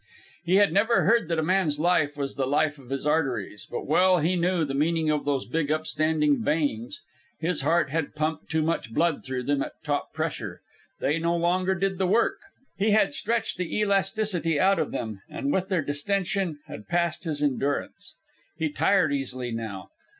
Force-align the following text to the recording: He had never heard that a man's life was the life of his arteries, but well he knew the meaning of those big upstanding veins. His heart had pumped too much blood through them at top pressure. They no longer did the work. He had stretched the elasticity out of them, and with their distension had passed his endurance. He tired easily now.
He 0.43 0.55
had 0.55 0.73
never 0.73 1.03
heard 1.03 1.27
that 1.27 1.37
a 1.37 1.43
man's 1.43 1.79
life 1.79 2.17
was 2.17 2.33
the 2.33 2.47
life 2.47 2.79
of 2.79 2.89
his 2.89 3.05
arteries, 3.05 3.67
but 3.69 3.85
well 3.85 4.17
he 4.17 4.35
knew 4.35 4.65
the 4.65 4.73
meaning 4.73 5.11
of 5.11 5.25
those 5.25 5.45
big 5.45 5.71
upstanding 5.71 6.43
veins. 6.43 7.01
His 7.39 7.61
heart 7.61 7.91
had 7.91 8.15
pumped 8.15 8.49
too 8.49 8.63
much 8.63 8.91
blood 8.91 9.23
through 9.23 9.43
them 9.43 9.61
at 9.61 9.73
top 9.83 10.11
pressure. 10.11 10.61
They 10.99 11.19
no 11.19 11.37
longer 11.37 11.75
did 11.75 11.99
the 11.99 12.07
work. 12.07 12.39
He 12.79 12.89
had 12.89 13.13
stretched 13.13 13.59
the 13.59 13.77
elasticity 13.79 14.59
out 14.59 14.79
of 14.79 14.89
them, 14.89 15.21
and 15.29 15.53
with 15.53 15.69
their 15.69 15.83
distension 15.83 16.57
had 16.65 16.87
passed 16.87 17.25
his 17.25 17.43
endurance. 17.43 18.15
He 18.57 18.69
tired 18.69 19.13
easily 19.13 19.51
now. 19.51 19.89